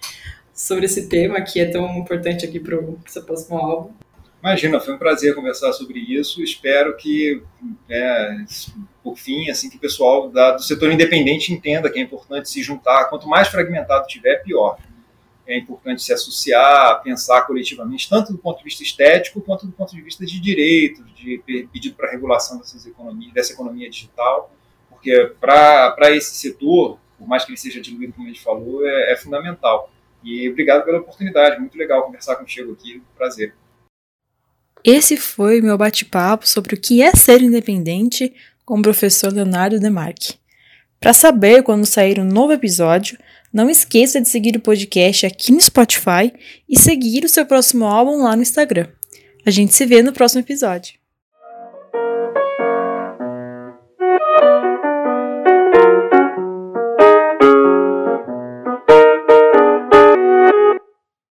[0.55, 3.93] sobre esse tema que é tão importante aqui para o seu próximo álbum.
[4.41, 6.41] Imagina, foi um prazer conversar sobre isso.
[6.43, 7.43] Espero que,
[7.91, 8.37] é,
[9.03, 12.62] por fim, assim que o pessoal da, do setor independente entenda que é importante se
[12.62, 13.07] juntar.
[13.07, 14.78] Quanto mais fragmentado tiver, pior.
[15.47, 19.94] É importante se associar, pensar coletivamente, tanto do ponto de vista estético quanto do ponto
[19.94, 21.38] de vista de direitos, de
[21.72, 24.53] pedido para regulação dessas economias, dessa economia digital,
[24.90, 29.12] porque para esse setor, por mais que ele seja diluído, como a gente falou, é,
[29.12, 29.90] é fundamental.
[30.24, 33.55] E obrigado pela oportunidade, muito legal conversar contigo aqui, prazer.
[34.82, 38.34] Esse foi meu bate-papo sobre o que é ser independente
[38.64, 40.34] com o professor Leonardo Demarque.
[40.99, 43.18] Para saber quando sair um novo episódio,
[43.53, 46.32] não esqueça de seguir o podcast aqui no Spotify
[46.68, 48.88] e seguir o seu próximo álbum lá no Instagram.
[49.44, 50.94] A gente se vê no próximo episódio.